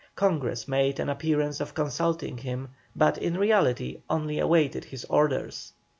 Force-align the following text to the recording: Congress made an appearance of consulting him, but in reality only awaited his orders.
Congress 0.15 0.67
made 0.67 0.99
an 0.99 1.09
appearance 1.09 1.59
of 1.59 1.75
consulting 1.75 2.39
him, 2.39 2.69
but 2.95 3.19
in 3.19 3.37
reality 3.37 4.01
only 4.09 4.39
awaited 4.39 4.85
his 4.85 5.05
orders. 5.05 5.73